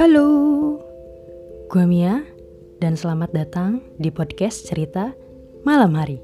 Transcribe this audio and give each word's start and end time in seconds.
Halo, 0.00 0.80
gue 1.68 1.84
Mia 1.84 2.24
dan 2.80 2.96
selamat 2.96 3.36
datang 3.36 3.84
di 4.00 4.08
podcast 4.08 4.64
cerita 4.64 5.12
malam 5.60 5.92
hari. 5.92 6.16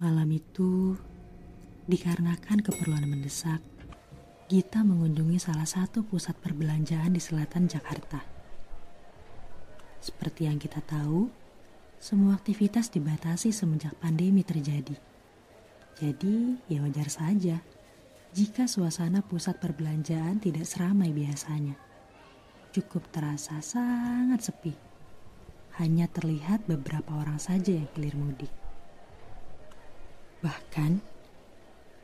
Malam 0.00 0.32
itu, 0.32 0.96
dikarenakan 1.92 2.64
keperluan 2.64 3.04
mendesak, 3.04 3.60
Gita 4.48 4.80
mengunjungi 4.80 5.36
salah 5.36 5.68
satu 5.68 6.08
pusat 6.08 6.32
perbelanjaan 6.40 7.12
di 7.12 7.20
selatan 7.20 7.68
Jakarta. 7.68 8.24
Seperti 10.00 10.48
yang 10.48 10.56
kita 10.56 10.80
tahu, 10.88 11.28
semua 12.00 12.32
aktivitas 12.32 12.88
dibatasi 12.88 13.52
semenjak 13.52 13.92
pandemi 14.00 14.40
terjadi. 14.40 14.96
Jadi, 16.00 16.64
ya 16.72 16.80
wajar 16.80 17.12
saja 17.12 17.60
jika 18.32 18.64
suasana 18.64 19.20
pusat 19.20 19.60
perbelanjaan 19.60 20.40
tidak 20.40 20.64
seramai 20.64 21.12
biasanya. 21.12 21.76
Cukup 22.72 23.04
terasa 23.12 23.60
sangat 23.60 24.48
sepi. 24.48 24.72
Hanya 25.76 26.08
terlihat 26.08 26.64
beberapa 26.64 27.12
orang 27.12 27.36
saja 27.36 27.76
yang 27.76 27.84
hilir 27.92 28.16
mudik. 28.16 28.48
Bahkan, 30.40 31.04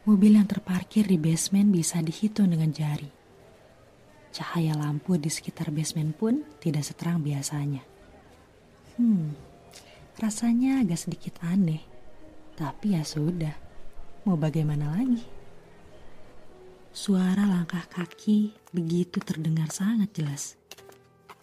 mobil 0.04 0.37
yang 0.37 0.45
terparkir 0.45 1.09
di 1.09 1.16
basement 1.16 1.73
bisa 1.73 2.04
dihitung 2.04 2.52
dengan 2.52 2.76
jari. 2.76 3.09
Cahaya 4.29 4.76
lampu 4.76 5.16
di 5.16 5.32
sekitar 5.32 5.73
basement 5.73 6.12
pun 6.12 6.45
tidak 6.60 6.84
seterang 6.84 7.24
biasanya. 7.24 7.80
Hmm, 9.01 9.32
rasanya 10.20 10.84
agak 10.84 11.09
sedikit 11.09 11.40
aneh. 11.40 11.80
Tapi 12.52 12.92
ya 12.92 13.01
sudah, 13.01 13.56
mau 14.29 14.37
bagaimana 14.37 14.92
lagi? 14.92 15.38
Suara 16.88 17.44
langkah 17.44 17.84
kaki 17.84 18.56
begitu 18.72 19.20
terdengar 19.20 19.68
sangat 19.68 20.08
jelas. 20.16 20.56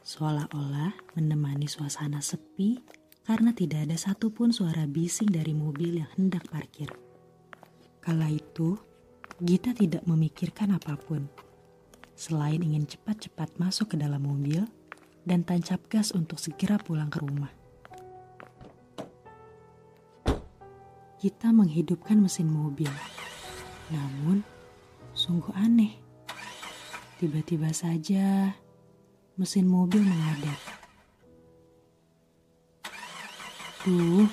Seolah-olah 0.01 0.93
menemani 1.13 1.69
suasana 1.69 2.21
sepi 2.21 2.81
karena 3.25 3.53
tidak 3.53 3.89
ada 3.89 3.97
satupun 3.97 4.53
suara 4.53 4.85
bising 4.89 5.29
dari 5.29 5.53
mobil 5.53 6.01
yang 6.01 6.09
hendak 6.17 6.45
parkir. 6.49 6.89
Kala 8.01 8.29
itu, 8.29 8.77
Gita 9.41 9.73
tidak 9.75 10.07
memikirkan 10.07 10.77
apa 10.77 10.95
pun. 10.95 11.27
Selain 12.15 12.61
ingin 12.61 12.87
cepat-cepat 12.87 13.59
masuk 13.59 13.93
ke 13.93 13.95
dalam 13.99 14.23
mobil 14.23 14.63
dan 15.25 15.43
tancap 15.43 15.81
gas 15.91 16.13
untuk 16.15 16.39
segera 16.39 16.79
pulang 16.79 17.09
ke 17.09 17.19
rumah. 17.19 17.51
Gita 21.19 21.49
menghidupkan 21.49 22.21
mesin 22.21 22.47
mobil. 22.47 22.93
Namun, 23.89 24.45
Sungguh 25.15 25.55
aneh. 25.55 25.95
Tiba-tiba 27.23 27.71
saja 27.71 28.51
mesin 29.39 29.63
mobil 29.63 30.03
mengadak. 30.03 30.59
Duh, 33.87 34.27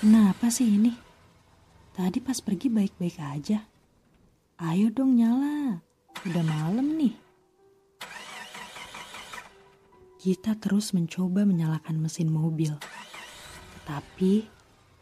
kenapa 0.00 0.48
sih 0.48 0.80
ini? 0.80 0.96
Tadi 1.92 2.24
pas 2.24 2.40
pergi 2.40 2.72
baik-baik 2.72 3.20
aja. 3.20 3.60
Ayo 4.56 4.88
dong 4.88 5.20
nyala, 5.20 5.84
udah 6.24 6.44
malam 6.48 6.96
nih. 6.96 7.12
Kita 10.16 10.56
terus 10.56 10.96
mencoba 10.96 11.44
menyalakan 11.44 12.00
mesin 12.00 12.32
mobil. 12.32 12.72
Tetapi 13.76 14.48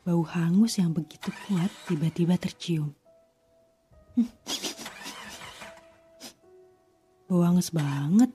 bau 0.02 0.26
hangus 0.26 0.82
yang 0.82 0.90
begitu 0.90 1.30
kuat 1.46 1.70
tiba-tiba 1.86 2.34
tercium. 2.34 2.90
Bau 7.24 7.40
banget. 7.72 8.30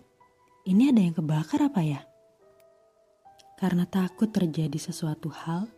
Ini 0.66 0.90
ada 0.90 1.02
yang 1.02 1.14
kebakar 1.14 1.62
apa 1.62 1.82
ya? 1.86 2.02
Karena 3.60 3.86
takut 3.86 4.34
terjadi 4.34 4.80
sesuatu 4.82 5.30
hal, 5.30 5.70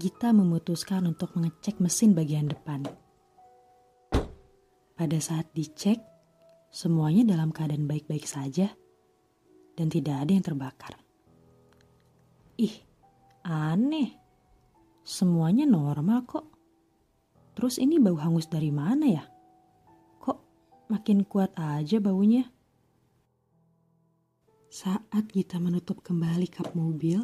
Gita 0.00 0.32
memutuskan 0.34 1.04
untuk 1.06 1.36
mengecek 1.38 1.78
mesin 1.78 2.16
bagian 2.16 2.48
depan. 2.48 2.82
Pada 4.96 5.18
saat 5.20 5.52
dicek, 5.54 6.00
semuanya 6.72 7.36
dalam 7.36 7.52
keadaan 7.54 7.86
baik-baik 7.86 8.26
saja 8.26 8.72
dan 9.78 9.86
tidak 9.92 10.26
ada 10.26 10.30
yang 10.32 10.42
terbakar. 10.42 10.94
Ih, 12.58 12.74
aneh. 13.46 14.18
Semuanya 15.06 15.68
normal 15.68 16.26
kok. 16.26 16.46
Terus 17.54 17.78
ini 17.78 18.00
bau 18.02 18.16
hangus 18.18 18.48
dari 18.48 18.72
mana 18.72 19.06
ya? 19.06 19.24
Makin 20.88 21.22
kuat 21.26 21.54
aja 21.58 21.98
baunya. 22.02 22.48
Saat 24.72 25.28
kita 25.28 25.60
menutup 25.60 26.00
kembali 26.00 26.48
kap 26.48 26.72
mobil, 26.72 27.20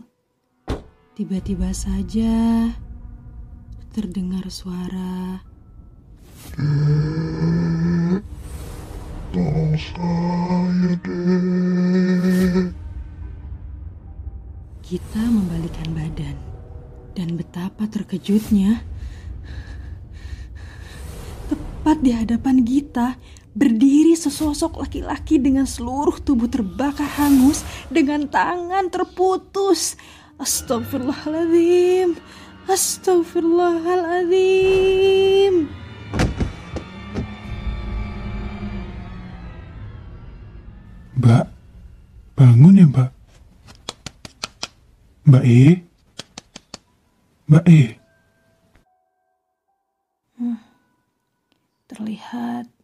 tiba-tiba 1.16 1.72
saja 1.72 2.68
terdengar 3.90 4.44
suara. 4.52 5.40
tolong 9.32 9.74
saya. 9.76 10.92
Kita 14.88 15.20
membalikan 15.20 15.92
badan 15.92 16.36
dan 17.12 17.36
betapa 17.36 17.84
terkejutnya. 17.88 18.80
Tepat 21.48 21.96
di 22.00 22.12
hadapan 22.12 22.64
kita 22.64 23.20
berdiri 23.58 24.14
sesosok 24.14 24.78
laki-laki 24.78 25.42
dengan 25.42 25.66
seluruh 25.66 26.22
tubuh 26.22 26.46
terbakar 26.46 27.10
hangus 27.18 27.66
dengan 27.90 28.30
tangan 28.30 28.86
terputus. 28.86 29.98
Astagfirullahaladzim. 30.38 32.14
Astagfirullahaladzim. 32.70 35.66
Mbak, 41.18 41.50
bangun 42.38 42.78
ya 42.78 42.86
mbak. 42.86 43.10
Mbak 45.26 45.42
E. 45.42 45.82
Mbak 47.50 47.66
E. 47.66 47.98
Hmm, 50.38 50.62
terlihat 51.90 52.77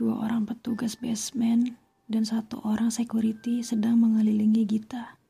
Dua 0.00 0.24
orang 0.24 0.48
petugas 0.48 0.96
basement 0.96 1.76
dan 2.08 2.24
satu 2.24 2.56
orang 2.64 2.88
security 2.88 3.60
sedang 3.60 4.00
mengelilingi 4.00 4.64
Gita. 4.64 5.20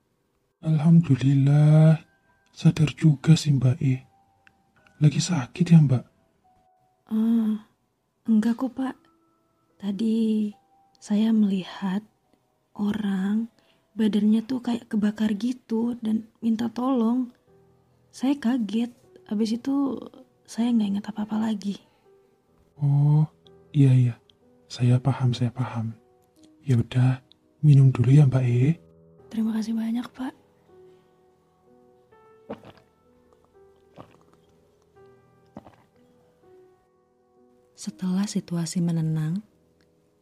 Alhamdulillah, 0.63 1.99
sadar 2.55 2.95
juga 2.95 3.35
sih 3.35 3.51
Mbak 3.51 3.77
E. 3.83 4.07
Lagi 5.03 5.19
sakit 5.19 5.67
ya 5.75 5.83
Mbak? 5.83 6.05
Ah, 7.11 7.67
enggak 8.31 8.63
kok 8.63 8.79
Pak. 8.79 8.95
Tadi 9.83 10.55
saya 11.03 11.35
melihat 11.35 12.07
orang 12.79 13.51
badannya 13.99 14.47
tuh 14.47 14.63
kayak 14.63 14.87
kebakar 14.87 15.35
gitu 15.35 15.99
dan 15.99 16.31
minta 16.39 16.71
tolong. 16.71 17.35
Saya 18.15 18.39
kaget. 18.39 18.95
Habis 19.27 19.59
itu 19.59 19.99
saya 20.47 20.71
nggak 20.71 20.91
ingat 20.95 21.07
apa-apa 21.11 21.51
lagi. 21.51 21.75
Oh, 22.79 23.27
iya 23.75 23.91
iya. 23.91 24.20
Saya 24.71 25.03
paham, 25.03 25.35
saya 25.35 25.51
paham. 25.51 25.91
Ya 26.63 26.79
udah, 26.79 27.19
minum 27.59 27.91
dulu 27.91 28.15
ya 28.15 28.23
Mbak 28.23 28.45
E. 28.47 28.79
Terima 29.27 29.51
kasih 29.59 29.75
banyak, 29.75 30.07
Pak. 30.15 30.31
Setelah 37.75 38.31
situasi 38.31 38.79
menenang, 38.79 39.43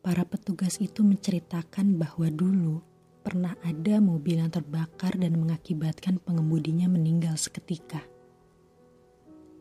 para 0.01 0.25
petugas 0.25 0.81
itu 0.81 1.05
menceritakan 1.05 2.01
bahwa 2.01 2.33
dulu 2.33 2.81
pernah 3.21 3.53
ada 3.61 4.01
mobil 4.01 4.41
yang 4.41 4.49
terbakar 4.49 5.13
dan 5.21 5.37
mengakibatkan 5.37 6.17
pengemudinya 6.25 6.89
meninggal 6.89 7.37
seketika. 7.37 8.01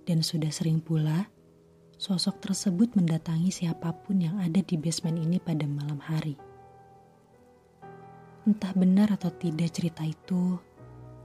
Dan 0.08 0.24
sudah 0.24 0.48
sering 0.48 0.80
pula 0.80 1.28
sosok 1.98 2.38
tersebut 2.40 2.94
mendatangi 2.94 3.50
siapa 3.50 3.90
pun 4.06 4.22
yang 4.22 4.38
ada 4.38 4.62
di 4.62 4.78
basement 4.78 5.18
ini 5.18 5.42
pada 5.42 5.66
malam 5.66 5.98
hari. 5.98 6.38
Entah 8.48 8.72
benar 8.78 9.12
atau 9.12 9.34
tidak 9.34 9.74
cerita 9.76 10.06
itu, 10.08 10.56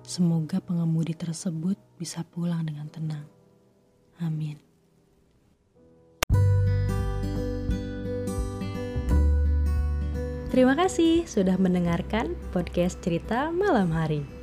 semoga 0.02 0.58
pengemudi 0.58 1.14
tersebut 1.14 1.78
bisa 2.00 2.26
pulang 2.26 2.66
dengan 2.66 2.88
tenang. 2.90 3.28
Amin. 4.18 4.58
Terima 10.52 10.76
kasih 10.76 11.24
sudah 11.24 11.56
mendengarkan 11.56 12.36
podcast 12.52 13.00
cerita 13.00 13.48
malam 13.48 13.88
hari. 13.88 14.41